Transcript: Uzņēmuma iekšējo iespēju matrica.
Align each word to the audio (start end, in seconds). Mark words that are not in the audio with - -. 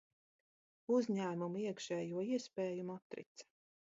Uzņēmuma 0.95 1.61
iekšējo 1.65 2.25
iespēju 2.31 2.87
matrica. 2.91 3.49